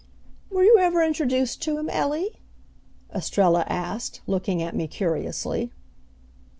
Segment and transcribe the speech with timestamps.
[0.49, 2.41] "Were you ever introduced to him, Ellie?"
[3.13, 5.71] Estrella asked, looking at me curiously.